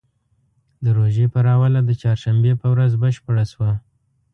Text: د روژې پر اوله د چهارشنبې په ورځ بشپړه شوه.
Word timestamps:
د 0.83 0.85
روژې 0.97 1.25
پر 1.33 1.45
اوله 1.55 1.79
د 1.85 1.91
چهارشنبې 2.01 2.53
په 2.61 2.67
ورځ 2.73 2.91
بشپړه 3.01 3.43
شوه. 3.51 3.71